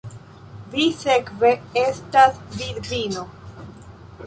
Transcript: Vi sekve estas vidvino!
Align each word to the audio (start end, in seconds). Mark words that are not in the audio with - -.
Vi 0.71 0.85
sekve 1.01 1.51
estas 1.83 2.41
vidvino! 2.57 3.29